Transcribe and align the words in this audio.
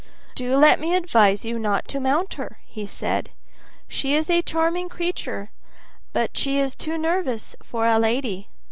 "Do 0.33 0.57
let 0.57 0.79
me 0.79 0.95
advise 0.95 1.45
you 1.45 1.59
not 1.59 1.87
to 1.89 1.99
mount 1.99 2.33
her," 2.33 2.57
he 2.65 2.87
said; 2.87 3.29
"she 3.87 4.15
is 4.15 4.31
a 4.31 4.41
charming 4.41 4.89
creature, 4.89 5.51
but 6.11 6.35
she 6.35 6.57
is 6.57 6.73
too 6.73 6.97
nervous 6.97 7.55
for 7.61 7.85
a 7.85 7.99
lady. 7.99 8.47